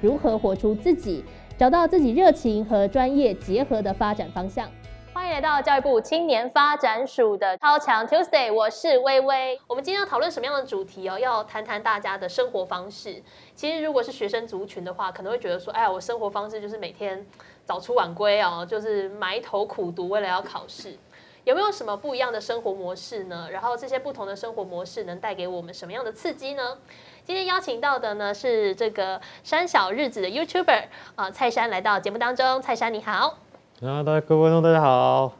[0.00, 1.22] 如何活出自己，
[1.58, 4.66] 找到自己热情和专业结合的发展方向？
[5.12, 9.60] 欢迎来到教育部青年发展署的超强 Tuesday，我是微微。
[9.66, 11.18] 我们今天要讨论什么样的主题哦？
[11.18, 13.22] 要谈谈大家的生活方式。
[13.54, 17.26] 其实如果是学生族群的话，可能会觉得说，哎呀，我生活方式就是每天
[17.66, 20.96] 早出晚归哦，就是埋头苦读，为了要考试。
[21.44, 23.48] 有没有什么不一样的生活模式呢？
[23.50, 26.78] 然后这些不同的生活模式能带给我们什么样的刺激呢？
[27.26, 30.84] 今天邀请到的呢是这个山小日子的 YouTuber
[31.14, 33.38] 啊蔡山来到节目当中，蔡山你好。
[33.82, 35.32] 啊，大家各位观众大家好。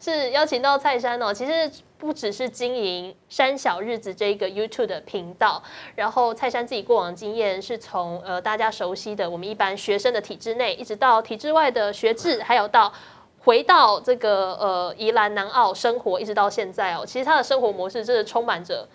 [0.00, 5.62] 是邀请到蔡山哦，其实不只是经营山小日子这一个 YouTube 的频道，
[5.94, 12.92] 然后蔡山自己过往经验是从呃大家熟悉的我们一般学生的体制内，一直到体制外的学制，还有到。
[13.40, 18.86] 回到这个呃宜兰南澳生活，一直到现在哦，其实他的生活模式真的充满着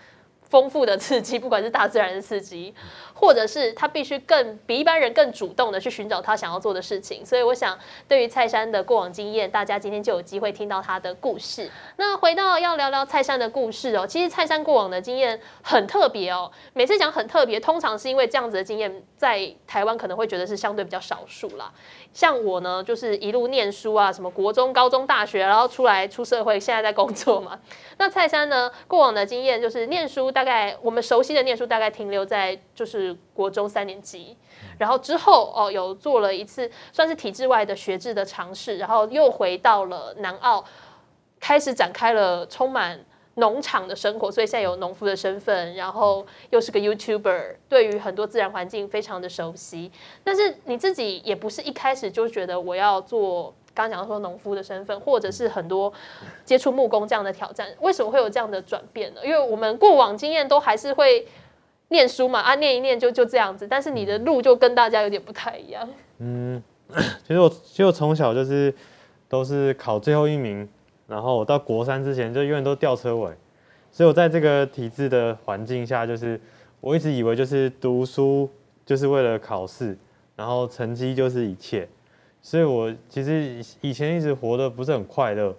[0.53, 2.71] 丰富的刺激，不管是大自然的刺激，
[3.15, 7.25] 或者是他必须更比一般人更主动的去寻找他想要做的事情。
[7.25, 7.75] 所以我想，
[8.07, 11.71] 对于蔡山的过往经验，大家今天就有机会听到他的故事。
[11.97, 16.51] 那回到要聊聊蔡山的故事哦，其实蔡山过往的经验很特别哦。
[16.73, 21.73] 每次讲很特别，通常是因为这样子的经验在台湾可能会觉得是相对比较少数啦。
[22.13, 27.59] 像我呢，就是一路念书啊，什么国中、高中、大学，然后出来出社会，现在在工作嘛。
[27.97, 34.35] 那蔡山呢，过往的经验就是念书，大概我们熟悉的念书大概停留在就是国中三年级，
[34.77, 40.63] 然后之后哦有做了一次算是体制外的学制的尝试，然后又回到了南澳，
[41.39, 43.03] 开始展开了充满。
[43.37, 49.91] 农场的生活，所以现在有农夫的身份，然后又是个 YouTuber，对于很多自然环境非常的熟悉。
[50.23, 55.91] 但是你自己也不是一开始就觉得我要做刚刚讲说农夫的身份，或者是很多
[56.45, 59.21] 接触木工这样的挑战，为什么会有这样的转变呢？
[59.23, 61.27] 因为我们过往经验都还是会
[61.89, 63.67] 念书嘛，啊，念一念就就这样子。
[63.67, 65.87] 但是你的路就跟大家有点不太一样。
[66.19, 66.61] 嗯，
[67.27, 68.73] 其实我其实我从小就是
[69.27, 70.67] 都是考最后一名。
[71.05, 73.29] 然后我到国三之前就永远都吊车尾，
[73.91, 76.39] 所以我在这个体制的环境下，就是
[76.79, 78.49] 我一直以为就是读书
[78.85, 79.95] 就是为了考试，
[80.35, 81.87] 然后成绩就是一切，
[82.43, 85.55] 所以我其实以前一直活得不是很快乐。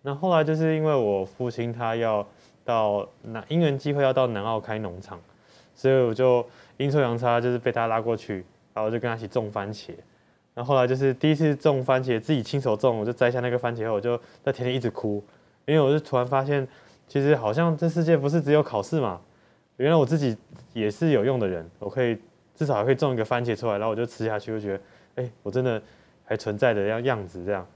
[0.00, 2.26] 那后来就是因为我父亲他要
[2.64, 5.20] 到南因缘机会要到南澳开农场，
[5.74, 6.46] 所以我就
[6.78, 9.90] 阴错阳差就是被他拉过去，然后就跟他一起种番茄。
[10.54, 15.22] 然后来就是第一次种番茄，自己亲手种，我就摘下那个番茄后，我就在田里一直哭，
[15.66, 16.66] 因为我就突然发现，
[17.08, 19.20] 其实好像这世界不是只有考试嘛，
[19.76, 20.36] 原来我自己
[20.72, 22.16] 也是有用的人，我可以
[22.54, 24.80] 至少还可以种一个番茄出来，然后我就吃下去，就觉得，
[25.22, 25.80] 哎，我真的
[26.30, 27.66] 还存在的样样子这样。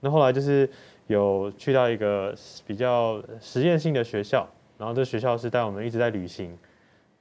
[0.00, 0.68] 那后来就是
[1.06, 2.34] 有去到一个
[2.66, 4.44] 比较实验性的学校，
[4.76, 6.58] 然后这学校是带我们一直在旅行，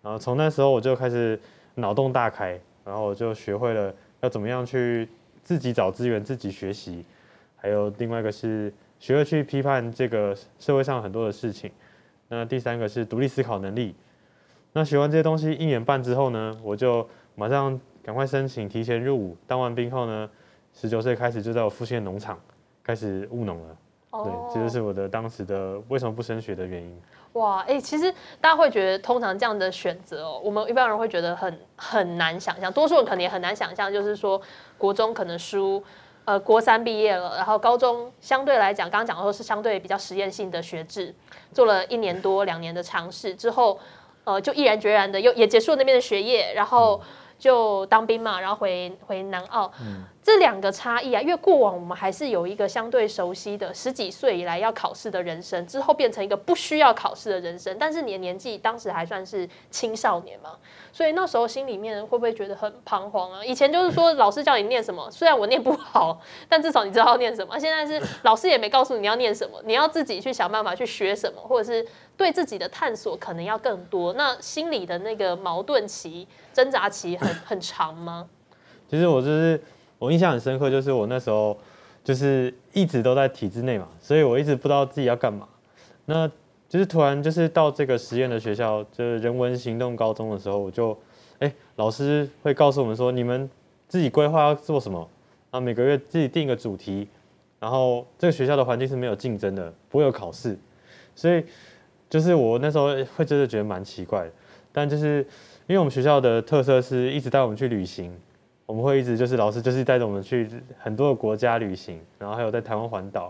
[0.01, 1.39] 然后从那时候我就开始
[1.75, 3.93] 脑洞大开，然后我就学会了。
[4.21, 5.07] 要怎么样去
[5.43, 7.03] 自己找资源、自己学习，
[7.55, 11.71] 还有另外一个是学会去批判这个社会上很多的事情。
[12.27, 13.95] 那第三个是独立思考能力。
[14.73, 19.35] 那学完这些东西一年半之后呢，我就马上赶快申请提前入伍。
[19.47, 20.29] 当完兵后呢，
[20.73, 22.39] 十九岁开始就在我父亲的农场
[22.83, 23.77] 开始务农了。
[24.11, 27.01] 对，这就是我的当时的为什么不升学的原因。
[27.33, 28.11] 哇，哎，其实
[28.41, 34.41] 大家会觉得，通常这样的选择哦，我们一般人会觉得很很难想象，多数人可能也很难想象，就是说
[34.77, 35.81] 国中可能书，
[36.25, 41.15] 呃，国三毕业了，然后高中相对来讲，刚刚讲的说是相对比较实验性的学制，
[41.53, 43.79] 做了一年多两年的尝试之后，
[44.25, 46.99] 呃，就毅然决然的又也结束了那边的学业，然后
[47.39, 49.72] 就当兵嘛，然后回回南澳。
[50.23, 57.76] 这两个差异啊，因为过往我们还是有一个相对熟悉的十几岁以来要考试的人生，之后变成一个不需要考试的人生。
[57.79, 60.52] 但是你的年纪当时还算是青少年嘛，
[60.94, 63.44] 所以那时候心里面会不会觉得很彷徨啊？
[63.44, 67.58] 以前就是说老师叫你念什么，虽然我念不好，但至少你知道要念什么。
[67.58, 71.84] 现在是老师也没告诉你要念什么，你要自己去想办法去学什么，或者是
[72.16, 74.14] 对自己的探索可能要更多。
[74.14, 78.28] 那心里的那个矛盾期、挣扎期很很长吗？
[78.88, 79.59] 其实我就是。
[80.01, 81.55] 我印象很深刻，就是我那时候
[82.03, 85.47] 就是一直都在体制内嘛，所以我一直不知道自己要干嘛。
[86.05, 86.27] 那
[86.67, 90.97] 就是突然就是到这个实验的学校，就是人文行动高中的时候，我就
[91.37, 93.47] 哎，老师会告诉我们说，你们
[93.87, 94.97] 自己规划要做什么，
[95.51, 97.07] 然后每个月自己定一个主题，
[97.59, 100.57] 然后这个学校的环境是没有竞争的，不会有考试，
[101.15, 101.43] 所以
[102.09, 104.31] 就是我那时候会真的觉得蛮奇怪的，
[104.71, 105.19] 但就是
[105.67, 108.11] 因为我们学校的特色是一直带我们去旅行，
[108.72, 110.47] 我们会一直就是老师就是带着我们去
[110.79, 113.29] 很多的国家旅行，然后还有在台湾环岛，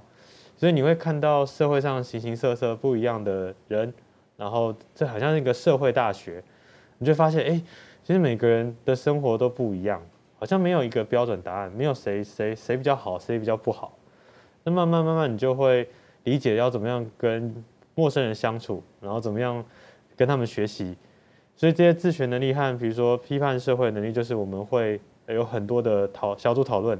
[0.55, 3.91] 所以你会看到社会上形形色色不一样的人，
[4.37, 6.43] 然后这好像是一个社会大学，
[6.99, 7.59] 你就发现哎，
[8.03, 9.99] 其实每个人的生活都不一样。
[10.37, 13.97] 好像没有一个标准答案，没有谁谁谁比较好，谁比较不好。
[14.63, 15.89] 那慢慢慢慢，你就会
[16.23, 17.63] 理解要怎么样跟
[17.95, 19.65] 陌生人相处，然后怎么样
[20.15, 20.95] 跟他们学习。
[21.55, 24.99] 所以这些自学能力和比如说批判社会能力，就是我们会
[25.33, 26.99] 有很多的讨小组讨论，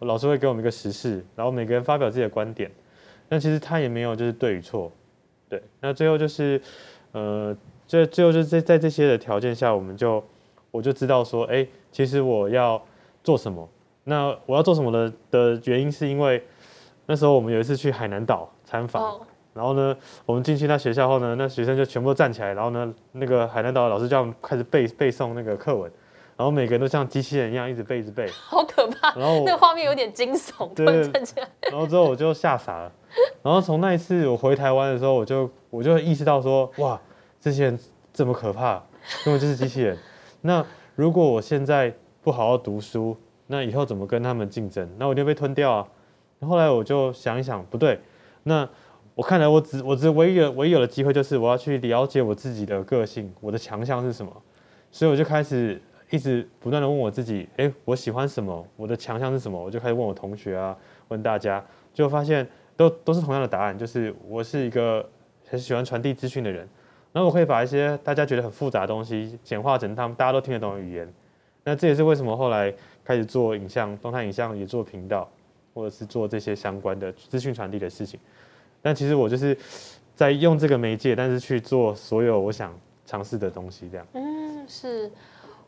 [0.00, 2.70] 老师会给我们一个时事，然后每个人发表自己的观点。
[3.28, 4.90] 那其实他也没有就是对与错，
[5.48, 5.62] 对。
[5.80, 6.60] 那最后就是
[7.12, 10.22] 呃，这最后就是在在这些的条件下，我们就
[10.70, 11.66] 我就知道说，哎。
[11.90, 12.80] 其实我要
[13.24, 13.66] 做什么？
[14.04, 16.40] 那我要做什么的的原因，是因为
[17.06, 19.18] 那时候我们有一次去海南岛参访，
[19.54, 19.96] 然后呢，
[20.26, 25.90] 我们进去那学校后呢，那学生就全部都站起来，然后呢，那个海南岛的老师叫我们开始背背诵那个课文，
[26.38, 29.12] 然后每个人都像机器人一样一直背一直背， 好可怕！
[29.18, 31.48] 然后那个画面有点惊悚，对，站起来。
[31.62, 32.92] 然后之后我就吓傻了，
[33.42, 37.00] 然后从那一次我回台湾的时候，我就我就意识到说，哇，
[37.40, 37.78] 这些人
[38.12, 38.74] 这么可怕，
[39.24, 39.98] 根本就是机器人。
[40.42, 40.64] 那
[40.94, 41.92] 如果我现在
[42.22, 43.16] 不好好读书，
[43.48, 44.88] 那以后怎么跟他们竞争？
[44.96, 45.88] 那我就被吞掉啊！
[46.42, 48.00] 后来我就想一想，不对，
[48.44, 48.68] 那
[49.16, 54.30] 我看来我只我只唯一的唯一有的机会就是我要去了解我自己的个性，我的强项是什么。
[54.92, 58.66] 所以我就开始一直不断的问我自己，哎，我喜欢什么？
[58.76, 59.62] 我的强项是什么？
[59.62, 60.76] 我就开始问我同学啊，
[61.08, 62.46] 问大家，就发现
[62.76, 65.06] 都都是同样的答案，就是我是一个
[65.48, 66.68] 很喜欢传递资讯的人。
[67.12, 71.12] 然后我可以把一些大家觉得很复杂的东西简化成他们大家都听得懂的语言。
[71.64, 72.72] 那这也是为什么后来
[73.04, 75.28] 开始做影像、动态影像，也做频道，
[75.74, 78.20] 或者是做这些相关的资讯传递的事情。
[78.80, 79.56] 但其实我就是
[80.14, 82.72] 在用这个媒介，但是去做所有我想
[83.04, 84.06] 尝试的东西，这样。
[84.12, 85.10] 嗯，是。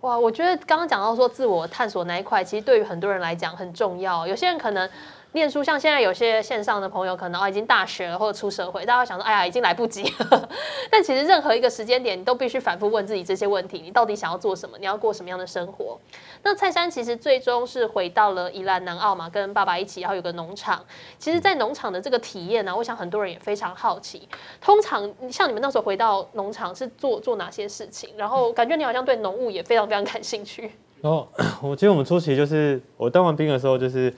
[0.00, 4.26] 哇，我觉得刚刚讲到说自我探索那一块，其实对于很多人来讲很重要。
[4.26, 4.88] 有些人可能。
[5.32, 10.48] 念书像现在有些线上的朋友可能啊已经大学了或者出社会，大家会想说哎呀已经来不及了。
[10.90, 14.76] 但其实任何一个时间点，你都必须反复问自己这些问题：你到底想要做什么？
[14.78, 15.96] 你要过什么样的生活？
[16.42, 20.84] 那蔡山其实最终是回到了宜兰南澳嘛，跟爸爸一起，然后有个农场。
[21.16, 24.28] 其实，在农场的这个体验呢，我想很多人也非常好奇。
[24.60, 28.10] 通常像你们那时候回到农场是做做哪些事情？
[28.16, 30.72] 然后感觉你好像对农务也非常非常感兴趣。
[31.02, 31.28] 哦，
[31.62, 34.12] 我记得我们初期就是我当完兵的时候就是。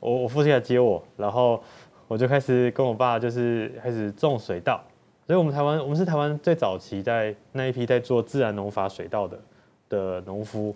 [0.00, 1.62] 我我父亲来接我，然后
[2.06, 4.80] 我就开始跟我爸就是开始种水稻，
[5.26, 9.38] 所以我们台湾我们是台湾最早期在那一批在做自然农法水稻的
[9.88, 10.74] 的农夫。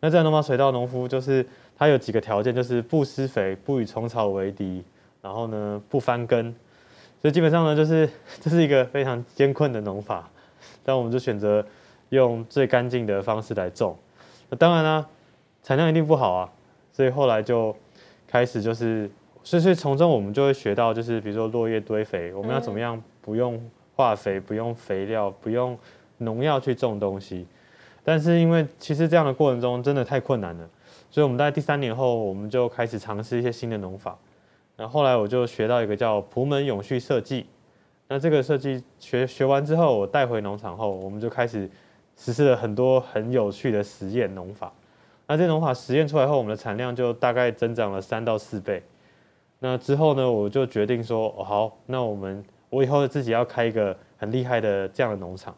[0.00, 1.44] 那自然农法水稻农夫就是
[1.76, 4.82] 他有几个条件，就是不施肥，不与虫草为敌，
[5.20, 6.54] 然后呢不翻耕，
[7.20, 8.08] 所以基本上呢就是
[8.40, 10.30] 这是一个非常艰困的农法，
[10.84, 11.64] 但我们就选择
[12.10, 13.96] 用最干净的方式来种。
[14.48, 15.06] 那当然啦，
[15.62, 16.50] 产量一定不好啊，
[16.92, 17.76] 所以后来就。
[18.34, 19.08] 开始就是，
[19.44, 23.62] 所以从中我们就会学到，就是比如说落叶堆肥，我们要怎么样不用
[23.94, 25.78] 化肥、不用肥料、不用
[26.18, 27.46] 农药去种东西。
[28.02, 30.68] 但是因为其实这样的过程中真的太困难了，
[31.12, 34.18] 所以我们在第三年后，我们就开始尝试一些新的农法。
[34.76, 37.46] 然后后来我就学到一个叫普门永续设计。
[38.08, 41.70] 那这个设计学学完之后，我带回农场后，我们就开始
[42.16, 44.72] 实施了很多很有趣的实验农法。
[45.26, 48.82] 那这农法实验出来后，我们的产量就大概增长了三到四倍。
[49.60, 55.54] 那之后呢，我就决定说，哦好，那我们我以后自己要开一个很厉害的这样的农场。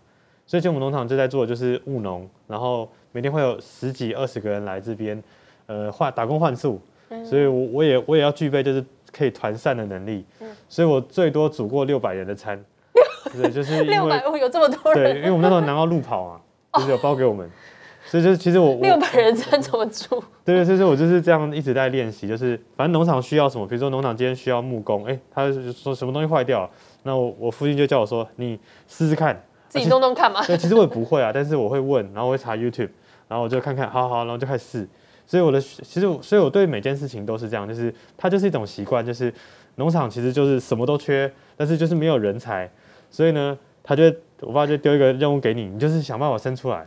[0.46, 5.20] 所以，就我们农场就在做的就是务农，然后每天会有十几二十个人来这边，
[5.66, 6.80] 呃，换打工换宿。
[7.24, 10.24] 所以，我我也我也要具备就是可以团散的能力。
[10.68, 12.64] 所以我最多煮过六百人的餐。
[13.34, 15.14] 对，就是六百有这么多人。
[15.14, 16.40] 对，因为我们那时候南澳路跑啊，
[16.74, 17.50] 就是有包给我们。
[18.06, 20.22] 所以就是，其实我六百人餐怎么住？
[20.44, 22.28] 对对，所以说我就是这样一直在练习。
[22.28, 26.70] 就是反正农场需要什么，比如说农场今天需要木工，哎，他说什么东西坏掉，
[27.02, 30.40] 那我我父亲就叫我说，你试试看， 自己弄弄看嘛。
[30.46, 32.90] 对，其实我也不会啊，但是我会问，然后我会查 YouTube，
[33.26, 34.88] 然后我就看看，好好，然后就开始试。
[35.26, 39.34] 所以我的其实，所以我对每件事情都是这样，就是它就是一种习惯，就是
[39.74, 42.70] 农场其实就是什么都缺，但是就是没有人才，
[43.10, 44.04] 所以呢，他就
[44.42, 46.86] 我爸就丢一个任务给你，你就是想办法生出来。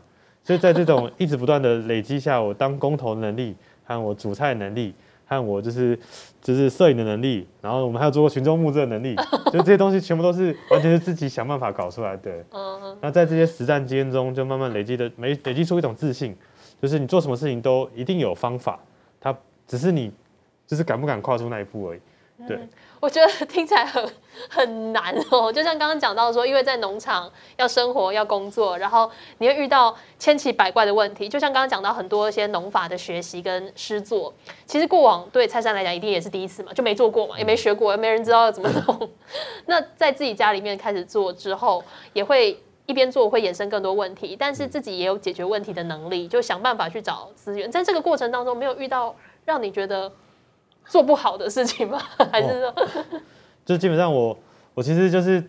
[0.49, 4.95] 所以在这种一直不断的累积下，我当工头能力，和我煮菜能力，
[5.27, 5.95] 和我就是
[6.41, 9.15] 就是摄影的能力，然后我们还有做过群众募资的能力，
[9.53, 12.31] 就这些东西全部都是完全是自己想办法搞出来的。
[12.49, 12.97] 嗯。
[12.99, 16.35] 那在这些实战经验中，就慢慢累积的，没累积出一种自信，
[16.81, 18.79] 就是你做什么事情都一定有方法，
[19.21, 19.37] 它
[19.67, 20.11] 只是你
[20.65, 21.99] 就是敢不敢跨出那一步而已。
[22.47, 22.57] 对，
[22.99, 24.09] 我觉得听起来很
[24.49, 25.51] 很难哦。
[25.51, 31.27] 就像刚刚讲到说，因为在农场要生活要工作，然后你会遇到千奇百怪的问题。
[31.27, 34.33] 就像刚刚讲到很多一些农法的学习跟诗作，
[34.65, 39.09] 其实过往对蔡山来讲一定也是第一次嘛，就没做过嘛，也没学过，也没人知道要怎么弄。
[39.67, 47.69] 那在自己家里面开始做之后，也会一边做会衍生更多问题，但是自己也有解决问题的能力，就想办法去找资源。
[47.69, 50.09] 在这个过程当中，没有遇到让你觉得。
[50.87, 51.99] 做不好的事情吗？
[52.31, 52.73] 还是说，
[53.65, 54.37] 就基本上我
[54.73, 55.43] 我其实就是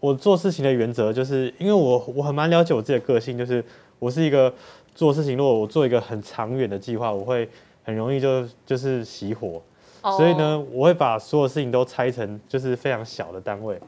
[0.00, 3.64] 我做事情的原则，就是因为我我很蛮了解我自己的个性，就是
[3.98, 4.52] 我是一个
[4.94, 7.48] 做事情，如果我做一个很长远的计划，我会
[7.84, 9.62] 很容易就就是熄火，
[10.02, 13.78] 所以呢，我会把所有事情都拆成就是非常小的单位。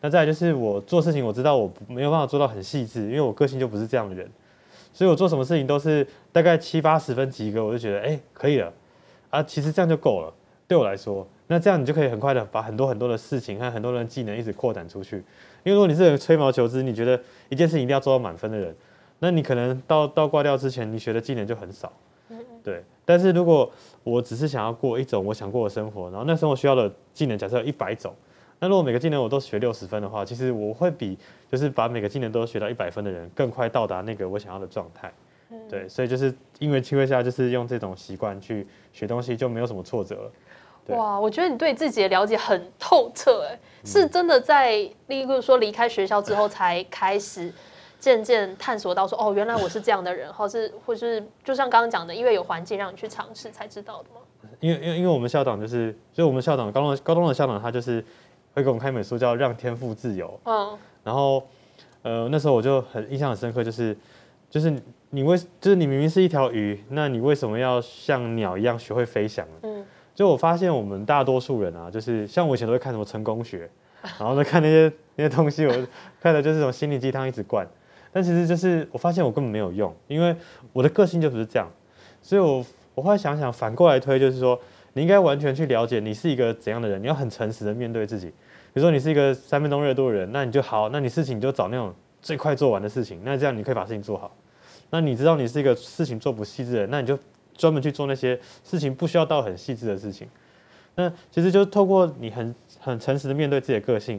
[0.00, 4.30] 那再来就是我做事情，我知道我没有办法做到很细致，因为我个性就不是这样的人，
[4.92, 8.72] 所以我做什么事情都是大概七八十分及格，我就觉得哎可以了
[9.30, 10.32] 啊，其实这样就够了。
[10.68, 15.16] 对我来说，那这样你就可以很快的把很多很多的事情和很多人的技能一直扩展出去。
[15.64, 18.76] 因为如果你是吹毛求疵，你觉得一件事情一定要做到满分的人，
[19.20, 21.90] 那你可能到到挂掉之前，你学的技能就很少。
[22.62, 22.84] 对。
[23.06, 23.70] 但是如果
[24.04, 28.14] 我只是想要过一种我想过的生活，然后那生活需要的技能假设有一百种，
[28.58, 31.16] 那如果每个技能我都学六十分的话，其实我会比
[31.50, 35.10] 就是把每个技能都学到一百分的人更快到达那个我想要的状态。
[35.66, 35.88] 对。
[35.88, 40.32] 所以就是因为机会下，就是用这种习惯去学东西，就没有什么挫折了。
[40.88, 44.70] 哇，我觉得你对自己的了解很透彻，哎，是真的在，
[45.08, 47.52] 例如说离开学校之后才开始
[48.00, 54.50] 渐渐探索到说，哦，原来我是这样的人，或是或是就像刚刚讲的，因为有环境让你去尝试才知道的吗？
[54.60, 58.02] 因为因为因为我们校长就是，所以我们校长高中高中的校长，他就是
[58.54, 61.46] 会给我们看一本书叫《让天赋自由》，嗯，然后
[62.02, 63.94] 呃那时候我就很印象很深刻，就是
[64.48, 64.74] 就是
[65.10, 69.54] 你为就是你明明是一条鱼，那你为什么要像鸟一样学会飞翔呢？
[69.64, 69.84] 嗯。
[70.18, 73.70] 就我发现，我们大多数人啊，就是像我以前都会看什么成功学，
[74.18, 75.72] 然后呢看那些那些东西，我
[76.20, 77.64] 看的就是这种心灵鸡汤一直灌。
[78.12, 80.34] 但其实就是我发现我根本没有用，因为
[80.72, 81.70] 我的个性就不是这样。
[82.20, 84.60] 所以我我后来想想，反过来推，就是说
[84.94, 88.26] 你应该完全去了解你是一个怎样的人，你要很诚实的面对自己。
[88.26, 94.36] 比如说你是一个三分钟热度的人，那你就好，那你事情你就找那种最快做完的事情，那这样你可以把事情做好。
[94.90, 97.16] 那你知道你是一个事情做不细致的人，那你就。
[97.58, 100.26] 专门去做那些事情不需要到很细致的事情，
[100.94, 104.18] 那其实就是透过你很很诚实的面对自己的个性，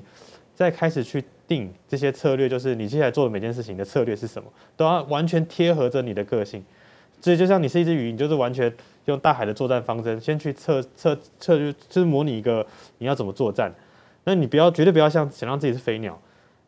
[0.53, 6.63] 再开始去定这些策略，就是你接下来做的每件事情的策略是什么，都要完全贴合着你的个性。
[7.21, 8.73] 所以就像你是一只鱼，你就是完全
[9.05, 12.65] 用大海的作战方针，先去测测测就就是模拟一个
[12.99, 13.69] 你要怎么作战。
[14.23, 16.17] 那你不要绝对不要像想让自己是飞鸟，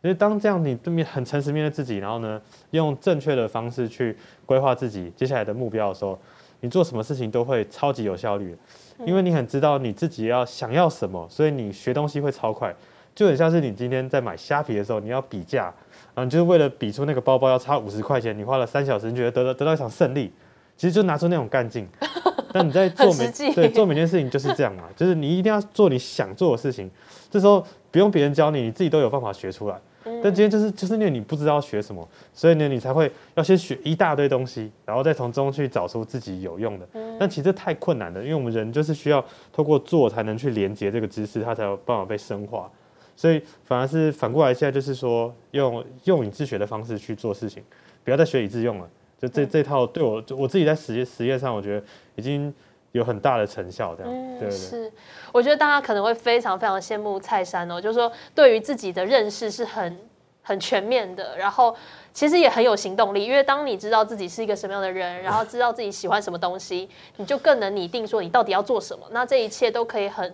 [0.01, 6.19] 因为当这样你对面很诚实面对自己，然后呢用正确的方式去规划自己接下来的目标的时候。
[6.61, 8.57] 你做什么事情都会超级有效率，
[9.05, 12.73] 因为你很知道你自己要想要什么，所以你学东西会超快。
[13.13, 15.73] 就很像是你今天在买虾皮的时候，你要比价，
[16.13, 20.31] 啊，就是为了比出那个包包要差五十块钱，你花了三小时，你觉得得到得到一场胜利，
[20.77, 21.85] 其实就拿出那种干劲。
[22.53, 26.89] 那你在做每对做每件事情就是这样嘛，就是你一定要做你想做的事情，
[27.29, 29.75] 这时候不用别人教你，你自己都有办法学出来。
[30.03, 36.87] 但今天就是就是因为你不知道学什么，所以呢你才会要先学一大堆东西，然后再从中去找出自己有用的。
[37.19, 42.69] 但其实太困难了，因为我们人就是需要透过做才能去连接这个知识，它才有办法被深化。
[43.15, 47.63] 所以反而是反过来，现在就是说用用以自学的方式去做事情，
[48.03, 48.89] 不要再学以致用了。
[49.19, 52.53] 就这这套对我我自己在实实验上，我觉得已经。
[52.91, 54.91] 有很大的成效，这样，对是，
[55.31, 59.97] 我觉得大家可能会非常非常羡慕蔡山哦，就是说对于自己的认识是很
[60.41, 61.75] 很全面的，然后
[62.13, 70.33] 其实也很有行动力，因为当你知道自己是一个什么样的人，然后知道自己喜欢什么东西，你就更能拟定说你到底要做什么，那这一切都可以很，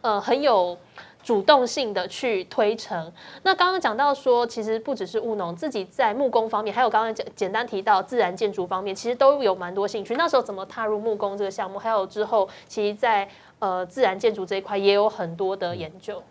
[0.00, 0.76] 呃，很有。
[1.22, 3.12] 主动性的去推成。
[3.42, 10.14] 那刚刚讲到说，其实不只是务农，自己在木工方面，还有刚刚简简单提到自然建筑方面，其实都有蛮多兴趣。
[10.16, 11.78] 那时候怎么踏入木工这个项目？
[11.78, 13.28] 还有之后，其实，在
[13.60, 16.22] 呃自然建筑这一块也有很多的研究。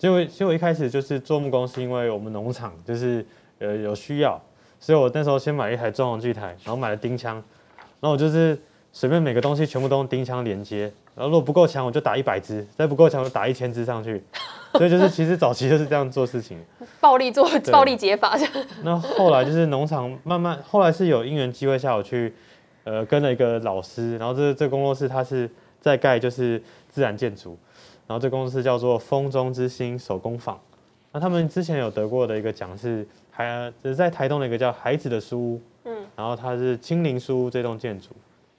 [0.00, 3.24] 因为其实我一开始就是做木工，是因为我们农场就是
[3.58, 4.40] 呃有需要，
[4.78, 7.36] 所以我那时候先买一台装潢锯台，然后买了钉枪，
[8.00, 8.58] 然后我就是
[8.92, 10.90] 随便每个东西全部都用钉枪连接。
[11.20, 14.24] 然后如果不够强，我就打一百只；再不够强，我就打一千只上去。
[14.72, 16.58] 所以就是其实早期就是这样做事情，
[16.98, 18.38] 暴力做暴力解法。
[18.82, 22.32] 那后来就是农场慢慢，后来是有因缘机会下我去，
[22.84, 27.58] 呃，跟了一个老师，然后这这工作室他是在盖就是自然建筑，
[28.06, 30.58] 然后这工作室叫做风中之星手工坊。
[31.12, 38.08] 那他们之前有得过的一个奖是还是在台东的一个叫孩子的书屋，嗯，然后它是青林书屋这栋建筑，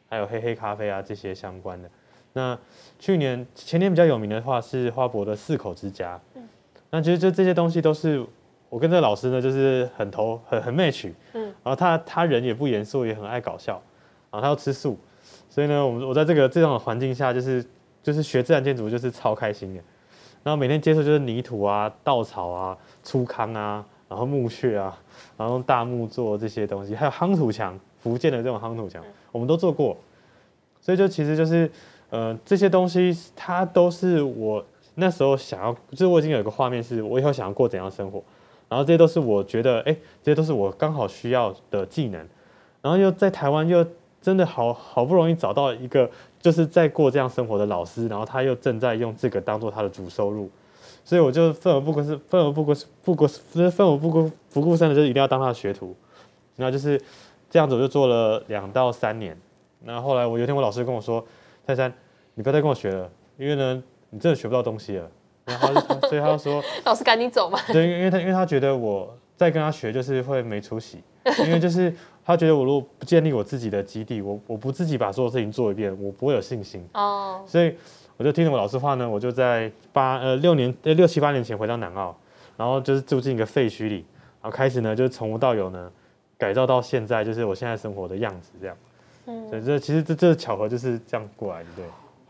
[0.08, 1.90] 还有黑黑咖啡啊这些相关的。
[2.34, 2.58] 那
[3.00, 6.20] 去年前年比较有名的话是花博的四口之家，
[6.90, 8.26] 那其实就这些东西都是
[8.70, 13.74] 我跟这个老师呢，就是很投很很 match，嗯，然后他他人也不严肃，也很爱搞笑，
[14.30, 14.98] 然后他要吃素，
[15.50, 17.66] 所以呢，我们我在这个这样的环境下，就是
[18.02, 19.82] 就是学自然建筑就是超开心的，
[20.44, 24.98] 然后每天接触就是泥土啊、稻草啊、粗糠啊，然后木屑啊，
[25.38, 29.98] 然后用大木做这些东西，还有夯土墙，福建的这种夯土墙，我们都做过，
[30.80, 31.70] 所以就其实就是
[32.12, 34.64] 呃这些东西，它都是我
[34.94, 38.24] 那时候想要，就是我已经有一个画面，是我以后想要过怎样生活，
[38.70, 42.24] 然后这些都是我觉得，哎、这些都是我刚好需要的技能，
[42.84, 43.84] 然后又在台湾又
[44.22, 46.08] 真的好好不容易找到一个
[46.40, 50.50] 就是在过这样生活的老师，然后他又正在用这个当做他的主收入，
[51.04, 55.96] 所以我就奋而不顾是奋而不顾不顾就是奋而不顾不顾身的，就是一定要当他的学徒，
[56.58, 57.02] 然后就是
[57.50, 59.36] 这样子，我就做了两到三年。
[59.84, 61.26] 那后来我有一天我老师跟我说，
[61.66, 61.94] 泰山，
[62.34, 65.10] 你不要再跟我学了，因为呢你真的学不到东西了。
[65.44, 65.74] 然后
[66.08, 67.60] 所以他就说， 老师赶紧走嘛。
[67.68, 71.04] 对，因为因为他因为他觉得我再跟他学就是会没出息，
[71.40, 76.88] 因为就是他觉得我如果不建立我自己的基地，我我不自己把所有事情做一遍，我不会有信心。
[76.94, 77.76] 哦，所以
[78.18, 82.16] 我就听了我老师话呢，我就在八呃六年呃六七八年前回到南澳，
[82.56, 84.06] 然后就是住进一个废墟里，
[84.42, 85.92] 然后开始呢就是从无到有呢
[86.38, 88.78] 改造到现在就是我现在生活的样子这样。
[89.50, 91.86] 对，这其实这这巧合就是这样过来的，对。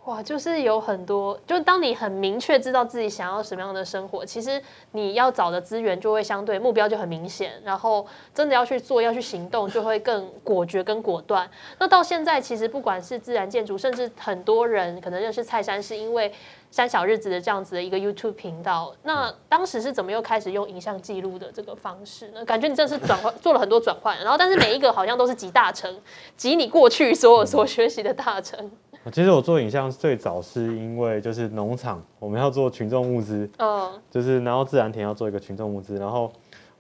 [0.06, 4.60] 哇，就是有很多，就当你很明确知道自己想要什么样的生活，其实
[4.94, 11.48] 你要找的资源就会相对目标就很明显，然后真的要去做、要去行动，就会更果决跟果断。
[11.78, 16.34] 那到现在，其实不管是自然建筑，甚至很多人可能认识蔡山，是因为
[16.72, 18.92] 山小日子的这样子的一个 YouTube 频道。
[19.04, 22.44] 那当时是怎么又开始用影像记录的这个方式呢？
[22.44, 25.96] 感觉你真的是转换做了很多转换，然后但是每一个好像都是集大成，
[26.36, 28.72] 集你过去所有所学习的大成。
[29.12, 36.32] 其实我做影像最早是因为就是农场我们要做群众募资，嗯，就是然后自然田要做一个群众募资，然后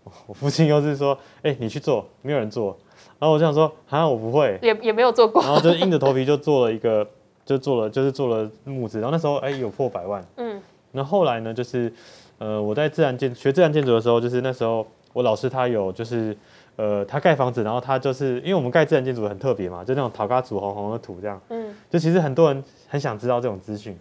[0.03, 2.77] 我我父亲又是说，哎、你去做，没有人做，
[3.17, 5.41] 然后我就想说，啊，我不会，也也没有做过。
[5.41, 7.07] 然后就硬着头皮就做了一个，
[7.43, 11.91] 就做了就是做了募资，然后那时候哎、有破百万，嗯，然后后来呢就是
[12.37, 16.35] 呃我在自然建学自然建筑的时候，就是那时候我老师他有就是
[16.75, 23.97] 呃他盖房子，然后他就是因为我们盖自然建筑很特别嘛，就那种陶嘎土红红的土这样，嗯，就其实很多人很想知道这种资讯，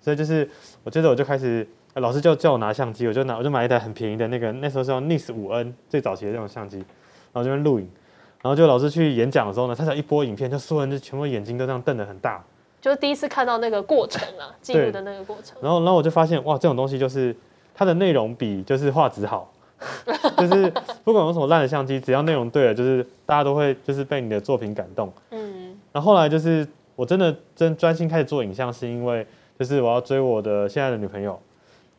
[0.00, 0.48] 所以就是
[0.84, 1.66] 我接着我就开始。
[1.92, 7.90] 呃老师就叫我拿相机，我就拿我就买一台很便宜的那个，那时候是用 NIS 五 N 最早期的那种相机，然后这边录影，
[8.40, 12.40] 然后就老师去演讲的时候呢，他才一播影片，就所有人就全部眼睛都这样瞪得很大，
[12.80, 15.58] 就是第一次看到那个过程啊，记录的那个过程。
[15.60, 17.34] 然后然后我就发现哇，这种东西就是
[17.74, 19.52] 它的内容比就是画质好，
[20.36, 20.72] 就是
[21.04, 25.12] 不管用什么烂的相机，只要内容对了，就是大家都会就是被你的作品感动。
[25.30, 26.66] 嗯，然后后来就是
[26.96, 29.26] 我真的真专心开始做影像，是因为
[29.58, 31.40] 就是我要追我的现在的女朋友，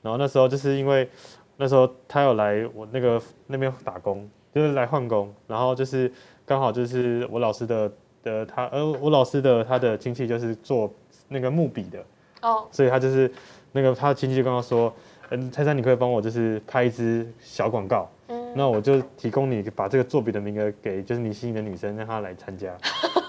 [0.01, 1.09] 然后那时候就是因为
[1.57, 6.11] 那时候她有来我那个那边打工，就是来换工，然后就是
[6.45, 7.91] 刚好就是我老师的
[8.23, 10.91] 的他呃我老师的他的亲戚就是做
[11.29, 11.99] 那个木笔的，
[12.41, 13.31] 哦，所以他就是
[13.71, 14.93] 那个他的亲戚就跟他说，
[15.31, 18.53] 嗯，蔡珊你可以帮我就是拍一支小广告，嗯。
[18.53, 22.75] 那我就提供你把这个作笔的名额给就是你心仪的女生，让她来参加。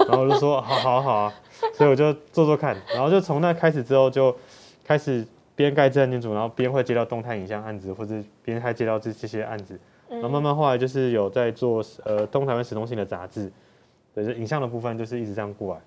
[0.09, 1.33] 然后我就说好好好啊，
[1.75, 4.37] 所以我就做做看，然后就从那开始之后就
[4.85, 13.49] 开始边盖自然建筑，然后边会接到动态影像案子，或者边还接到这这些案子，然后慢慢后来就是有在做呃东台湾史东性的杂志，
[14.13, 15.81] 对，就影像的部分就是一直这样过来。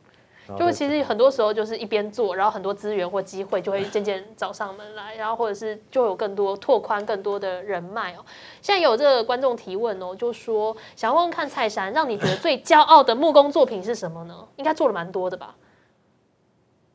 [0.58, 8.24] 就其实很多时候就是一边做，然后很多资源或机会就会渐渐找上门来，然后或者是就有更多拓宽更多的人脉哦。
[8.62, 14.48] 现在有这个观众提问哦，就说想要问问看蔡山，让你觉得最骄傲的木工作品是什么呢？
[14.58, 15.56] 应该做了蛮多的吧？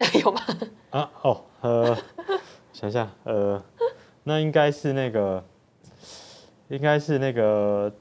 [0.22, 0.40] 有吗？
[0.90, 1.96] 啊哦呃，
[2.72, 3.62] 想一下呃，
[4.22, 5.44] 那应该是那个，
[6.68, 7.92] 应该是那个，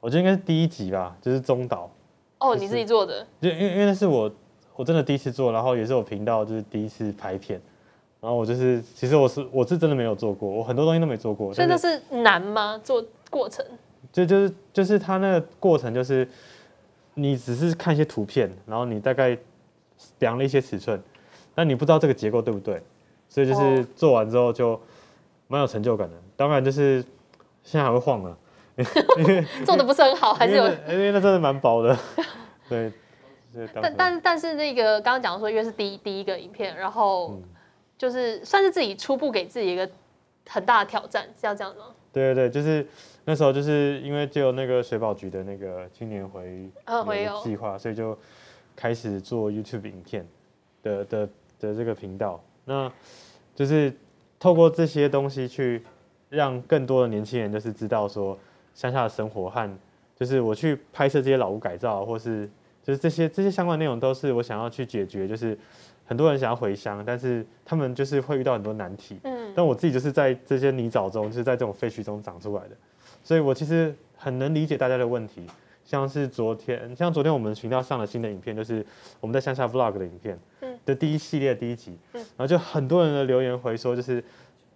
[0.00, 1.90] 我觉得应该是第一集吧，就是中岛，
[2.38, 4.30] 哦，你自己做的，就因为因为那是我
[4.74, 7.60] 我真的第一次做，然后也是我频道就是第一次拍片，
[8.20, 12.80] 然后我就是其实我是我是真的没有做过，我很多东西都没做过，所以那是是难吗？
[12.82, 13.64] 做过程？
[14.12, 16.26] 就就是就是它那个过程就是
[17.14, 19.36] 你只是看一些图片，然后你大概
[20.18, 21.00] 量了一些尺寸，
[21.54, 22.82] 但你不知道这个结构对不对，
[23.28, 24.80] 所以就是哦做完之后就
[25.48, 26.16] 蛮有成就感的。
[26.36, 27.04] 当然就是
[27.62, 28.36] 现在还会晃了，
[29.64, 31.96] 做的不是很好，还是有因为那因为那真的蛮薄的，
[32.68, 32.90] 对。
[33.80, 37.42] 但但但是那个刚刚讲说，因为是第一第一个影片，然后嗯。
[37.98, 39.88] 就是算是自己初步给自己一个
[40.48, 41.84] 很大的挑战，是要这样吗？
[42.12, 42.84] 对对对，就是
[43.24, 48.18] 那时候就是因为就有那个水保局的那个青年回嗯回游游计划，所以就
[48.74, 50.26] 开始做 YouTube 影片
[50.82, 51.28] 的的
[51.60, 52.90] 的这个频道，那
[53.54, 53.94] 就是
[54.40, 55.84] 透过这些东西去
[56.28, 58.36] 让更多的年轻人就是知道说
[58.74, 59.78] 乡下的生活和
[60.16, 62.50] 就是我去拍摄这些老屋改造，或是
[62.82, 65.56] 就是这些这些相关内容都是我想要去解决，就是
[66.04, 72.76] 很多人想要回乡，但是他们就是会遇到很多难题，嗯，但我自己就是在这些泥沼中，就是在这种废墟中长出来的，
[73.22, 75.46] 所以我其实很能理解大家的问题。
[75.84, 78.86] 像是昨天，像昨天我们频道上了新的影片，就是
[79.20, 82.20] 我们在乡下 vlog 的影片，嗯的第一系列第一集，嗯。
[82.20, 84.22] 然后就很多人的留言回说，就是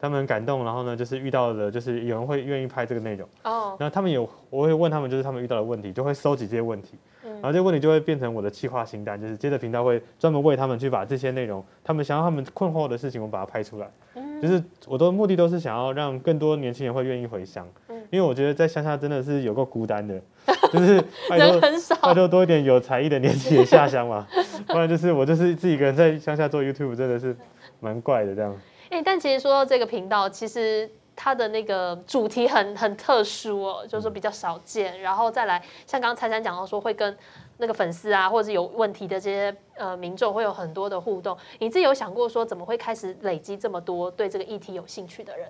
[0.00, 7.32] 他们很感动，然后呢，就是遇到了，就是有人会愿意拍这个内容，哦，然后他们有，我会问他们，就是他们遇到的问题，就会收集这些问题，嗯。
[7.34, 14.40] 然后这个问题就会变成我的企划清单，就是接着频道会专门为他们去把这些内容，他们想要他们困惑的事情，我把它拍出来，嗯。
[14.40, 17.96] 就是我的目的都是想要让更多年轻人会愿意回乡，嗯。
[18.10, 20.20] 因为我觉得在乡下真的是有够孤单的，
[20.72, 24.26] 就是拜托人很少，拜托多一点有才艺的年轻人下乡嘛，
[24.68, 27.36] 不然就是我就是自己一个人在乡下做 YouTube，真的是
[27.80, 28.56] 蛮怪的这样。
[28.88, 35.00] 哎、但其实说到这个频道，其实它的那个主题很很特殊哦，就是说比较少见。
[35.00, 37.16] 然后再来，像刚刚蔡珊讲到说，会跟
[37.56, 41.36] 那个粉丝啊，或者是有问题的这些呃民众会有很多的互动。
[41.58, 45.48] 你自己有想过说，怎么会开始累积这么多对这个议题有兴趣的人？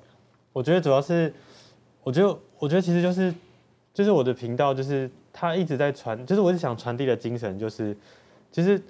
[0.52, 1.34] 我觉得主要是，
[2.02, 3.34] 我觉得我觉得其实就是
[3.92, 7.94] 就是我的频道就是他一直在传，就是我是想传递的精神就是，
[8.52, 8.80] 其实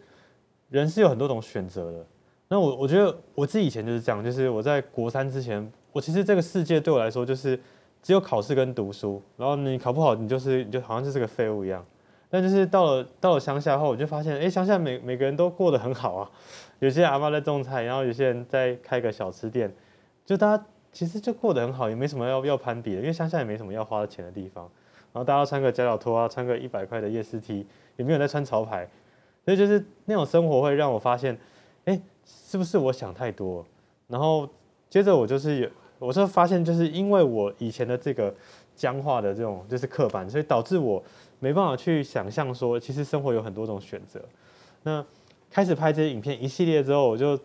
[0.69, 2.07] 人是有很多种选择的。
[2.49, 7.59] 那我我觉得我自己以前就是这样，就是我在国三之前，我其实这个世界对我来说就是
[8.03, 11.83] 只有考试跟读书，然后你考不好，你就是你就好像就是个废物一样。
[12.29, 16.31] 但就是到了到了乡下后，我就发现，哎，乡下每每个人都过得很好啊。
[16.81, 19.75] 有些阿妈在种菜，然后有些人在开个小吃店，
[20.27, 24.69] 就大家其实就过得很好，也没什么要要攀比的，因为乡下也没什么要花钱的地方。
[25.15, 28.87] 然后大家穿个夹脚拖啊，穿个一百块的夜市 T，也没有在穿潮牌，
[29.47, 31.39] 所以就是那种生活会让我发现，
[31.87, 33.65] 哎，是不是我想太多？
[34.09, 34.47] 然后
[34.91, 38.35] 接着我就是有，我就发现，就是因为我以前的这个
[38.75, 41.03] 僵化的这种就是刻板，所以导致我
[41.39, 44.21] 没办法去想象说，其实生活有很多种选择。
[44.83, 45.05] 那
[45.51, 47.39] 开始拍这些影片一系列之后，我就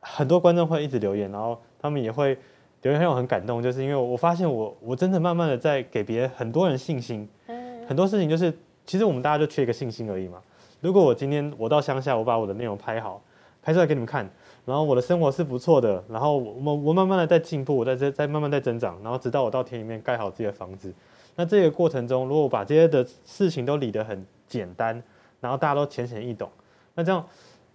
[0.00, 2.36] 很多观众会一直留言，然后他们也会
[2.82, 8.52] 留言让我很感动，就是因为我发现我我真的慢慢的在给别人很多人信心，嗯很多事情就是
[8.86, 10.40] 其实我们大家就缺一个信心而已嘛。
[10.80, 13.22] 如果我今天我到乡下，我把我的内容拍好，
[13.62, 14.28] 拍出来给你们看，
[14.64, 20.92] 然后我的生活是不错的，然后我我我慢慢的在进步，我在在在慢慢在增长，然后直到我到田里面盖好自己的房子。
[21.36, 25.02] 那这个过程中，如果我把这些的事情都理得很简单，
[25.40, 26.50] 然后大家都浅显易懂，
[26.94, 27.24] 那这样，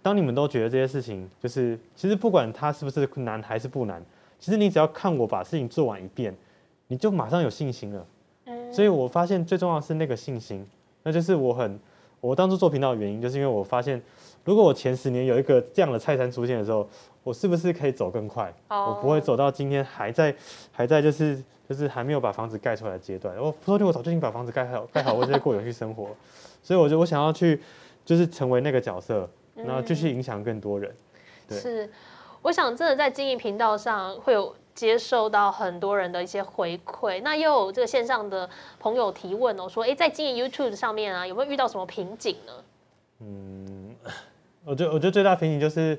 [0.02, 4.00] 当你们都觉得这些事情就是，其实不管它是不是难还是不难，
[4.38, 6.34] 其实你只要看我把事情做完一遍，
[6.86, 8.06] 你就马上有信心了。
[8.44, 10.64] 嗯所以我发现最重要的是那个信心，
[11.02, 11.78] 那就是我很
[12.26, 14.02] 我当初做频道的原因，就是因为我发现，
[14.44, 16.88] 如果我前十年有一个这样的菜单出现的时候，
[17.22, 18.52] 我是不是可以走更快？
[18.68, 20.34] 哦我不会走到今天还在
[20.72, 23.36] 还在就是就是还没有把房子盖出来的阶段。
[23.36, 26.08] 我说不定我早就已经把房子盖好盖好，我就在过有趣生活。
[26.62, 27.60] 所以我就我想要去
[28.04, 30.92] 就是成为那个角色，然后继续影响更多人。
[31.48, 31.88] 对是，
[32.42, 42.52] 我想真的在经营频道上会有接受到很多人的一些回馈，那又有这个线上的朋友提问哦，说哎，诶在经营 YouTube 上面啊，有没有遇到什么瓶颈呢？
[43.20, 43.96] 嗯
[44.64, 45.98] 我觉得我觉得最大瓶颈就是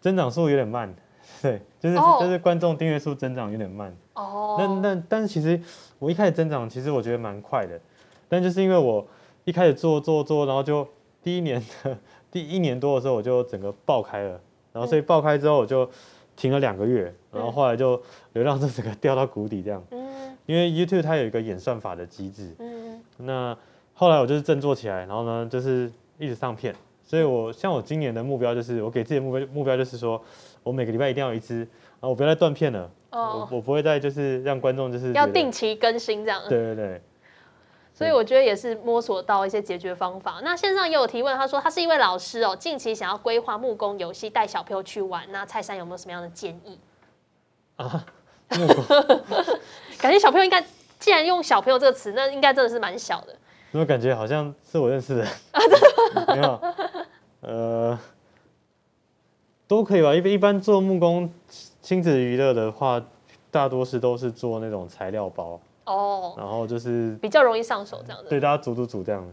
[0.00, 0.94] 增长速度有点慢，
[1.42, 2.18] 对，就是、哦。
[2.20, 3.94] 就是观众订阅数增长有点慢。
[4.14, 5.60] 哦，那那但是其实
[5.98, 7.80] 我一开始增长，其实我觉得蛮快的，
[8.28, 9.04] 但就是因为我
[9.44, 10.86] 一开始做做做，然后就
[11.22, 11.98] 第一年的
[12.30, 14.40] 第一年多的时候我就整个爆开了，
[14.72, 15.88] 然后所以爆开之后我就
[16.38, 18.00] 停了两个月，然后后来就
[18.34, 20.06] 流量就整个掉到谷底这样，嗯。
[20.46, 23.02] 因为 YouTube 它有一个演算法的机制，嗯。
[23.16, 23.58] 那
[23.92, 26.72] 后来我就是振作起来，然后呢就是一直上片，
[27.02, 30.22] 所以我像我今年的目标就是我给自己的目标目标就是说
[30.62, 32.88] 我每个礼拜一定要有一支，然后我不要再断片了。
[33.10, 36.40] 哦，我不会再就是让观众就是要定期更新这样。
[36.48, 37.00] 对对对，
[37.98, 40.38] 所以我觉得也是摸索到一些解决方法。
[40.44, 45.26] 那线上也有提问，他说他是一位老师哦，近期想要规划木工游戏，带小朋友去玩。
[45.32, 46.78] 那蔡珊有没有什么样的建议？
[47.76, 48.84] 木工
[49.98, 50.64] 感觉小朋友应该，
[51.00, 53.34] 既然用小朋友这个词，那应该真的是蛮小的。
[53.72, 55.26] 怎么感觉好像是我认识的？
[56.36, 56.60] 没有，
[57.40, 57.98] 呃，
[59.66, 60.14] 都可以吧。
[60.14, 61.28] 一般一般做木工
[61.82, 63.04] 亲子娱乐的话，
[63.50, 65.60] 大多是都是做那种材料包，
[65.92, 68.28] 哦，然后就是比较容易上手这样的。
[68.28, 69.32] 对大家组组组这样的。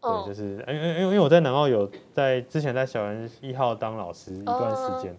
[0.00, 5.16] 对，嗯就是因为因为因为我在南澳有在之前在小园一号当老师一段哦时间，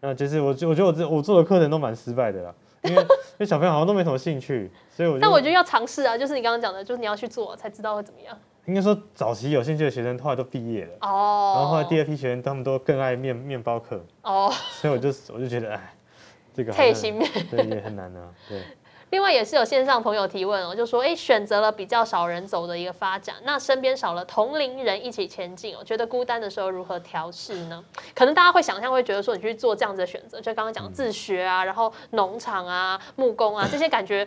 [0.00, 3.06] 那就是我觉我觉得我这我做的课程都蛮失败的啦，因为 因
[3.38, 8.36] 为小朋友好像都没什么兴趣，所以我就但我觉得要尝试啊，就是你刚刚讲的，就是你要去做才知道会怎么样。
[8.66, 14.52] 应该说早期有兴趣的学生后来都毕业了，哦，然后后来第二批学生他们都更爱面面包课，哦，
[14.82, 15.94] 所以我就我就觉得哎，
[16.52, 17.30] 这个好像配心面。
[17.50, 18.60] 对也很难啊，对。
[19.10, 27.82] 另外也是有线上朋友提问哦，就说哎，选择了比较少人走的一个发展，那身边少了同龄人一起前进哦，觉得孤单的时候如何调试呢？
[28.14, 34.26] 可能大家会想象会觉得说你去做这样子的选择，就刚刚讲自学啊，然后农场啊、木工啊这些感觉，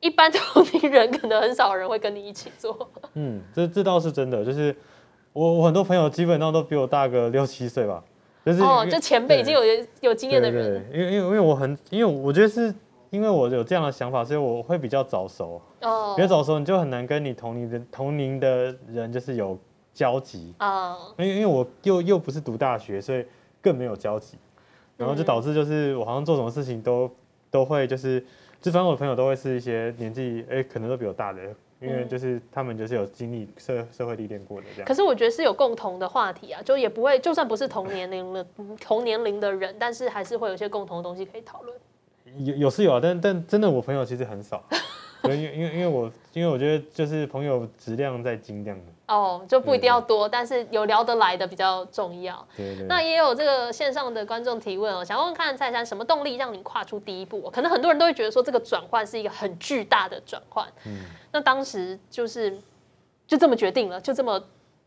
[0.00, 2.90] 一般同龄人可能很少人会跟你一起做。
[3.14, 4.74] 嗯，这这倒是真的，就是
[5.32, 8.02] 我我很多朋友基本上都比我大个六七岁吧，
[8.44, 12.74] 就是哦，就前辈已经有有经验的人，对，因为因为因为我很，因为我觉得是
[13.12, 15.60] 因为我有这样的想法，所以我会比较早熟。
[15.82, 19.58] 哦比较早熟，你就很难跟你同龄的同龄的人就是有
[19.92, 23.22] 交集，啊，因为因为我又又不是读大学，所以
[23.60, 24.38] 更没有交集，
[24.96, 27.10] 然后就嗯导致就是我好像做什么事情都
[27.50, 28.18] 都会就是，
[28.62, 31.42] 就反正我的朋友都会是一些年纪哎、可能都比我大的，
[31.80, 34.94] 因为嗯就是他们就是有经历社社会历练过的这样可。
[34.94, 38.46] 是我觉得是有共同的话题啊，就也不会，就算不是同年龄的
[38.80, 41.76] 同年龄的人，但是还是会有一些共同的东西可以讨论。
[42.38, 44.62] 有有是有啊，但但真的我朋友其实很少，
[45.22, 52.44] 对因为因为因为我因为我觉得就是朋友质量在精量的，哦，就不一定要多，但是有聊得来的比较重要。
[52.56, 52.86] 对对对。
[52.86, 57.50] 那也有这个线上的观众提问哦，想问问看蔡珊，什么动力让你跨出第一步？
[57.50, 60.66] 可能很多人都会觉得说这个转换是一个很巨大的转换。
[60.86, 60.98] 嗯
[61.34, 62.58] 那当时就是
[63.26, 64.38] 就这么决定了，就这么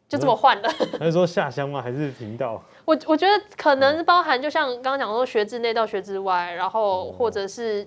[0.07, 0.69] 就这么换了。
[0.99, 1.81] 还是说下乡吗？
[1.81, 2.63] 还是频道？
[2.85, 7.85] 我我觉得可能包含，就像刚刚讲说学制内到学制外，然后或者是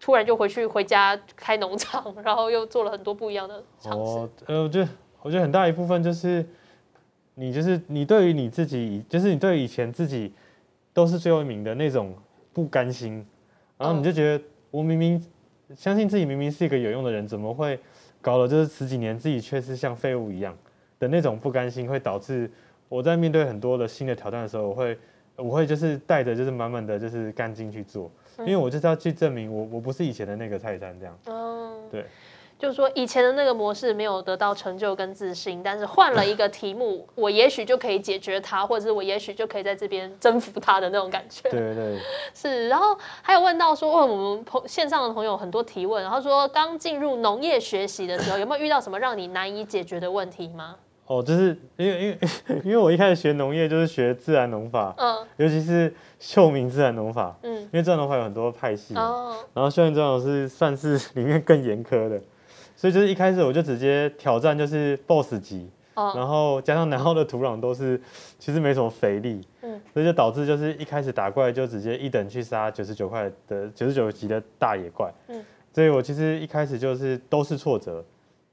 [0.00, 3.98] 突然就回去回家开农场，然后又做了很多不一样的尝试。
[3.98, 4.88] 哦，呃，我觉得
[5.22, 6.44] 我觉得很大一部分就是
[7.34, 10.32] 你就是你对于你自己，就是你对于以前自己
[10.92, 12.14] 都是最后一名的那种
[12.52, 13.24] 不甘心，
[13.76, 15.22] 然后你就觉得我明明
[15.76, 17.78] 相信自己明明是一个有用的人，怎么会
[18.22, 20.56] 搞了就是十几年自己却是像废物一样
[20.98, 22.50] 的那种不甘心，会导致
[22.90, 24.98] 我在面对很多的新的挑战的时候，我会
[25.36, 32.04] 我会就是带着就是满满的就是干劲去做，因为我就是要去证明我我不是以前的那个蔡山这样，嗯，对。
[32.58, 41.48] 就是说以前的那个模式没有得到成就跟自信，但是换了一个题目， 我也许就可以解决它，或者是我也许就可以在这边征服它的那种感觉。
[41.48, 41.98] 对对对。
[42.34, 50.76] 是，然后还有问到说，问我们朋线上的朋友很多提问，然后说刚进入农业学习的时候，有没有遇到什么让你难以解决的问题吗？
[51.10, 52.18] 哦，就是因为因为
[52.66, 55.26] 因为我一开始学农业就是学自然农法，嗯。
[55.38, 62.20] 尤其是秀明自然农法，嗯，因为自然农法有很多派系，哦，然后秀明自然农是算是里面更严苛的，
[62.76, 68.00] 所以就是一开始我就直接挑战就是 BOSS 级，哦，然后加上南澳的土壤都是
[68.38, 69.80] 其实没什么肥力，嗯。
[69.92, 75.44] 所以就导致就是一开始打怪就直接一等去杀九十九块的九十九级的大野怪，嗯。
[75.74, 78.04] 所以我其实一开始就是都是挫折，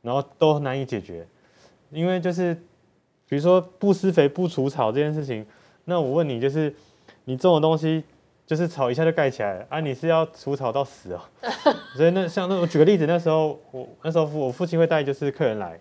[0.02, 1.28] 然后都难以解决，
[1.90, 2.54] 因为就是
[3.28, 5.46] 比如说不施肥不除草这件事情，
[5.86, 6.74] 那我问你就是
[7.26, 8.04] 你种的东西
[8.46, 11.22] 就是草一下就盖起来了啊，你是要除草到死哦，
[11.96, 15.80] 所以那像那我举个例子，那时候我那时候我父亲会带就是客人来，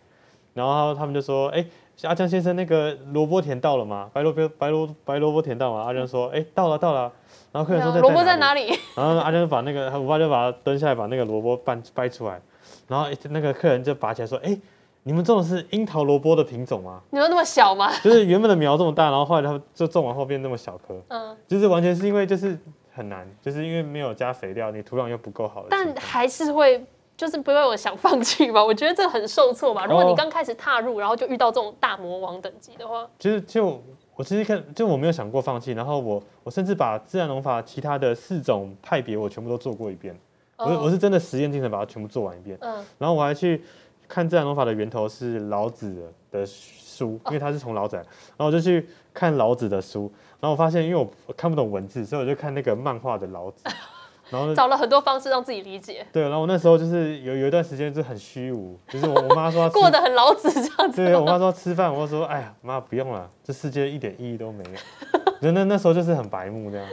[0.55, 1.65] 然后他们就说，哎、
[2.03, 4.11] 阿江先生，那个萝卜田到了吗？
[4.13, 5.83] 白萝卜白萝白萝卜田到吗？
[5.83, 7.13] 阿江说，哎、到了到了。
[7.53, 8.69] 然后客人说萝卜在哪里？
[8.97, 12.41] 然后阿江就把那个我爸就把它蹲下来，把那个萝卜掰掰出来，
[12.87, 14.59] 然后那个客人就拔起来说，哎、
[15.07, 17.01] 你们种的是樱桃萝卜的品种吗？
[17.11, 17.93] 你说那么小吗？
[18.03, 22.59] 就是原本的苗这么大，然后后来他们就种完后变那么小颗， 嗯，就是完全是因为就是
[22.93, 25.65] 很难，就是因为没有加肥料，你土壤又不够好。
[25.71, 26.85] 但还是会。
[27.17, 28.63] 就是不会我想放弃吧？
[28.63, 29.87] 我觉得这很受挫吧。
[29.87, 33.83] 如果你哦刚开始踏入，然后就遇到这种大魔王等级的话，其实就
[34.15, 40.15] 我其实看，就我没有想过放弃，然后我我甚至把自然农法其他的四种派别我全部都做过一遍，
[40.59, 43.63] 我是我是真的实验精神把它全部做完一遍，嗯然后我还去
[44.09, 45.95] 看自然农法的源头是老子
[46.31, 53.65] 的的书，因为他是从老子来，然后我就去看老子的书，然后我发现因为我我看不懂文字，所以我就看那个漫画的老子，
[54.31, 60.97] 然后找了很多方式让自己理解，对，然后我那时候就是有有一段时间就很虚无，就是我我妈说 过得很老子这样子。
[60.97, 64.71] 对，我妈说吃饭，我就说，哎呀，妈不用了，这世界一点意义都没有。
[65.41, 66.87] 那那那时候就是很白目这样。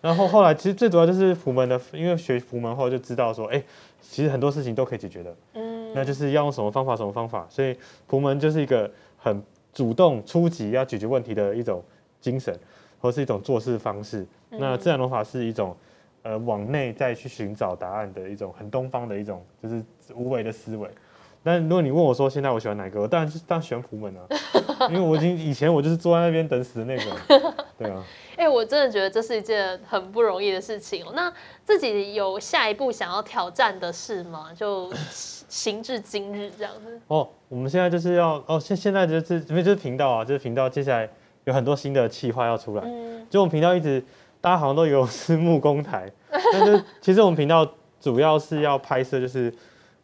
[0.00, 3.60] 然后后来其实最主要就是普门的，因为学普门后就知道说，哎，
[4.00, 5.67] 其实很多事情都可以解决的，嗯，
[5.98, 7.46] 那就是要用什么方法什么方法。
[7.50, 11.82] 所以普门就是一个很主动出击要解决问题的一种
[12.20, 12.56] 精神，
[13.00, 14.26] 或是一种做事方式。
[14.50, 15.76] 那自然农法是一种。
[16.24, 19.82] 呃，往内再去寻找答案的一种很东方的一种，就是
[20.14, 20.90] 无为的思维。
[21.44, 24.26] 但如果你问我说现在我喜欢哪个，我当然是当然喜欢普门啊，
[24.90, 27.54] 因为我已经以前我就是坐在那边等死的那个。
[27.78, 28.04] 对啊，
[28.36, 31.12] 哎、我真的觉得这是一件很不容易的事情哦。
[31.14, 31.32] 那
[31.64, 34.50] 自己有下一步想要挑战的事吗？
[34.54, 34.92] 就
[35.48, 37.00] 行至今日这样子。
[37.08, 41.08] 哦，我们现在就是要哦，现现在就是因为就是频道啊，就是频道接下来
[41.44, 42.82] 有很多新的企划要出来。
[42.84, 44.02] 嗯，就我们频道一直
[44.40, 46.10] 大家好像都以为我是木工台，
[46.52, 47.66] 但是其实我们频道
[48.00, 49.52] 主要是要拍摄就是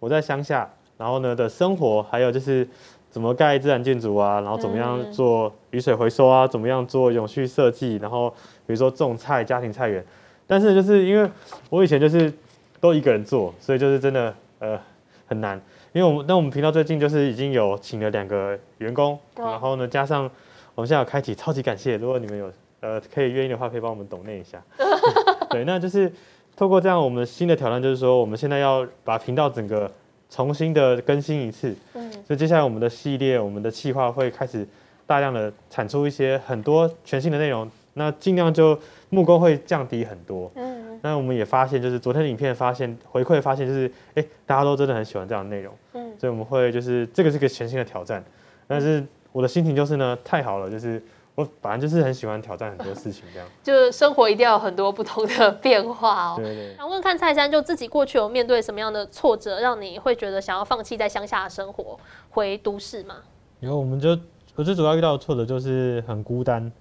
[0.01, 2.67] 我在乡下，然后呢的生活，还有就是
[3.11, 8.31] 怎么盖自然建筑啊，然后怎么样嗯做雨水回收啊，怎么样做永续设计，然后
[8.67, 10.05] 比如说种菜、家庭菜园。
[10.47, 11.31] 但是就是因为
[11.71, 12.33] 我以前就是
[12.79, 14.79] 都一个人做，所以就是真的呃
[15.27, 15.61] 很难。
[15.93, 20.29] 因为我们那我们频道最近就是已经有请了两个员工，然后呢加上
[20.75, 24.63] 我们现在有开启超级感谢，如果你们有呃可以愿意的话，可以帮我们抖那一下。
[25.51, 26.13] 对，那就是
[26.57, 29.91] 透过这样我们新的挑战，就是说我们现在要把频道整个
[30.29, 31.75] 重新的更新一次。
[31.95, 34.67] 嗯所以接下来我们的系列，我们的企划会开始
[35.07, 38.79] 大量的产出一些很多全新的内容，那尽量就
[39.11, 40.51] 木工会降低很多。
[40.57, 40.74] 嗯
[41.05, 48.25] 那我们也发现，就是昨天的影片发现回馈发现，就是哎、诶大家都真的很喜欢这样的内容，嗯，所以我们会就是这个是个全新的挑战。
[48.67, 51.03] 但是我的心情就是呢，太好了，就是
[51.35, 53.47] 我反正就是很喜欢挑战很多事情这样。
[53.63, 56.35] 就是生活一定要有很多不同的变化哦。
[56.39, 56.77] 对对对。
[56.79, 63.17] 想问看蔡山，就自己过去有面对什么样的挫折，让你会觉得想要放弃在乡下的生活，回都市吗？
[63.61, 64.19] 然后我们就
[64.55, 66.73] 我最主要遇到的挫折就是很孤单，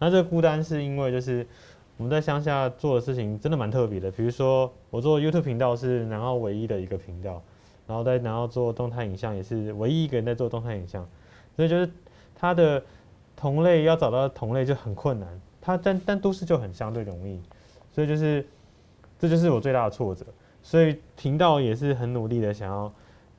[0.00, 1.46] 那这个孤单是因为就是
[2.00, 7.42] 我们在乡下做的事情真的蛮特别的，比如说我做 YouTube 频道是南澳唯一的一个频道，
[7.86, 11.06] 然后在南澳做动态影像也是唯一一个人在做动态影像，
[11.54, 11.90] 所以就是
[12.34, 12.82] 他的
[13.36, 15.28] 同类要找到同类就很困难，
[15.60, 17.38] 他但但都市就很相对容易，
[17.92, 18.48] 所以就是
[19.18, 20.24] 这就是我最大的挫折，
[20.62, 22.90] 所以频道也是很努力的想要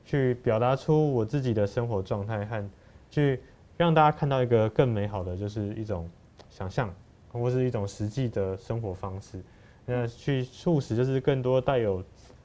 [0.04, 2.70] 去表达出我自己的生活状态和
[3.10, 3.40] 去
[3.76, 6.08] 让大家看到一个更美好的，就是一种
[6.48, 6.94] 想象，
[7.40, 9.42] 或是一种实际的生活方式。
[9.84, 12.02] 那去促使就是更多带有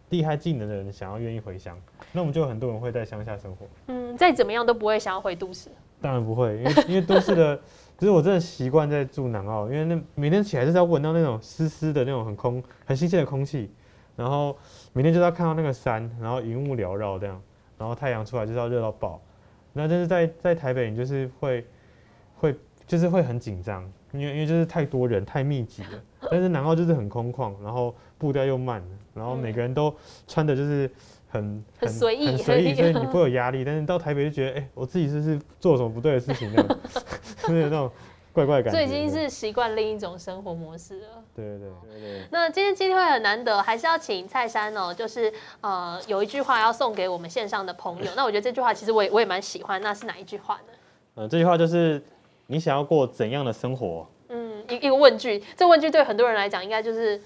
[0.10, 1.78] 厉害技能的人想要愿意回乡，
[2.12, 3.67] 那我们就有很多人会在乡下生活。
[3.88, 5.69] 嗯，再怎么样都不会想要回都市。
[6.02, 7.56] 当然不会，因为 因为都市的，
[7.97, 13.69] 就是我真的习惯在住南澳，因为那每天起来就是要闻到那种湿湿的那种很空、很新鲜的空气，
[14.15, 14.58] 然后
[14.93, 17.41] 每天就是要看到那个山，然后云雾缭绕这样，
[17.78, 19.21] 然后太阳出来就是要热到爆。
[19.73, 21.65] 那但是在在台北，你就是会
[22.36, 22.56] 会
[22.88, 26.02] 就是会很紧张，因为因为就是太多人太密集了。
[26.32, 29.93] 但是南澳就是很空旷，然后步调又慢，然后每个人都
[30.28, 30.89] 穿的就是
[31.30, 33.63] 很很随意很随意，所以你 不会有压力。
[33.63, 36.78] 但是到台北就觉得，哎、我自己是不是做了什么不对的事情那种，
[37.43, 37.89] 就是有那种
[38.34, 38.80] 怪怪的感觉。
[38.80, 41.08] 这已经是习惯另一种生活模式了。
[41.36, 42.28] 对对对对对。
[42.32, 48.12] 那今天机会很难得，还是要请蔡山哦，就是呃有一句话要送给我们线上的朋友。
[48.15, 50.74] 那我觉得这句话其实我也我也蛮喜欢，那是哪一句话呢？
[51.15, 52.02] 呃，这句话就是
[52.48, 54.08] 你想要过怎样的生活？
[54.30, 57.22] 嗯，一一个问句，这问句对很多人来讲应该就是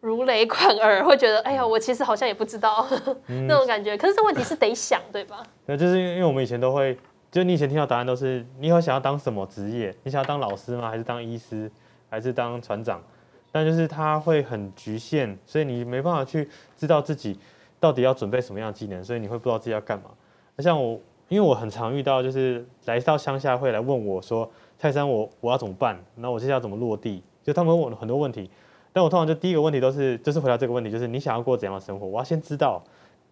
[0.00, 2.86] 如雷贯耳，会觉得哎呀，我其实好像也不知道、
[3.46, 3.96] 那种感觉。
[3.96, 5.42] 可是这问题是得想，对吧？
[5.66, 6.96] 那就是因为我们以前都会，
[7.30, 9.94] 就你以前听到答案都是，你以后想要当什么职业？
[10.02, 10.88] 你想要当老师吗？
[10.88, 11.70] 还是当医师？
[12.10, 13.02] 还是当船长？
[13.50, 17.38] 但就是它会很局限，所以你没办法去知道自己
[17.80, 20.10] 到底要准备什么样的技能，所以你会不知道自己要干嘛。
[20.56, 25.98] 那像我，因为我很常遇到，就是来到乡下会来问我说：“泰山我，我要怎么办？
[26.16, 28.50] 那我接下来怎么落地？”就他们问我很多问题，
[28.92, 32.06] 但我通常就第一个问题都是，就是回答这个问题，就是你想要过怎样的生活？
[32.06, 32.82] 我要先知道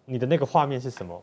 [0.05, 1.21] 你的那个画面是什么，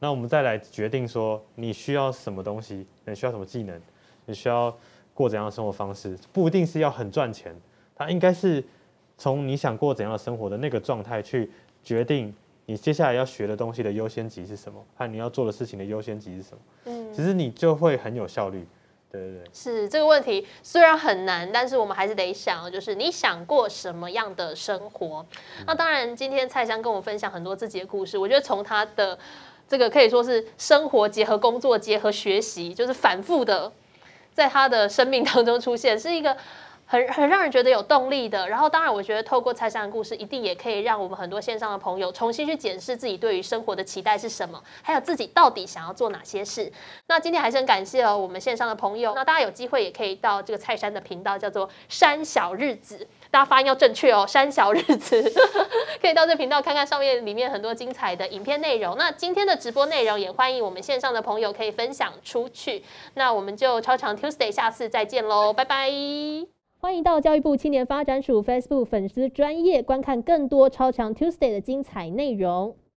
[0.00, 3.80] 那我们再来决定说你需要什么东西，你需要什么技能，
[4.26, 4.74] 你需要
[5.14, 7.54] 过怎样的生活方式，不一定是要很赚钱，
[7.94, 8.62] 它应该是
[9.16, 11.50] 从你想过怎样的生活的那个状态去
[11.82, 12.34] 决定
[12.66, 16.58] 你接下来要学的东西的优先级是什么，和你要做的事情的优先级是什么。
[16.86, 18.66] 嗯，其实你就会很有效率。
[19.12, 19.44] 对对对。
[19.52, 25.24] 是这个问题虽然很难，但是我们还是得想，就是你想过什么样的生活？
[25.66, 29.18] 那当然，今天蔡香跟我分享很多自己的故事，我觉得从他的
[29.68, 33.70] 这个可以说是生活结合工作结合学习，就是反复的
[34.32, 36.36] 在他的生命当中出现，是一个。
[36.86, 46.70] 很很让人觉得有动力的，然后当然，我觉得透过蔡珊的故事，一定也可以让我们很多线上的朋友重新去检视自己对于生活的期待是什么，还有自己到底想要做哪些事。
[47.06, 49.14] 那今天还是很感谢哦，我们线上的朋友。
[49.14, 55.22] 那大家有机会也可以到这个蔡山的频道，叫做“山小日子”，大家发音要正确哦，“山小日子”
[56.00, 58.96] 可以到这频道看看上面里面很多精彩的影片内容。
[58.98, 62.84] 那今天的直播内容也欢迎我们线上的朋友可以分享出去。
[63.14, 66.53] 那我们就超长 Tuesday 下次再见喽，拜拜。
[66.84, 72.76] 欢迎到教育部青年发展署 Facebook 粉丝专业观看更多超强 Tuesday 的精彩内容。